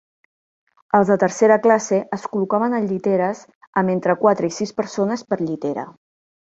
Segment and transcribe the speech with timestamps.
[0.99, 3.45] Els de tercera classe es col·locaven en lliteres
[3.83, 5.89] amb entre quatre i sis persones per llitera.